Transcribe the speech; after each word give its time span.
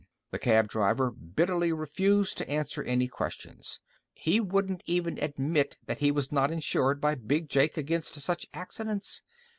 The 0.31 0.39
cab 0.39 0.67
driver 0.67 1.11
bitterly 1.11 1.71
refused 1.71 2.35
to 2.39 2.49
answer 2.49 2.81
any 2.81 3.07
questions. 3.07 3.81
He 4.13 4.39
wouldn't 4.39 4.81
even 4.87 5.19
admit 5.21 5.77
that 5.85 5.99
he 5.99 6.09
was 6.09 6.31
not 6.31 6.49
insured 6.49 6.99
by 6.99 7.13
Big 7.13 7.49
Jake 7.49 7.77
against 7.77 8.15
such 8.15 8.47
accidents. 8.51 9.21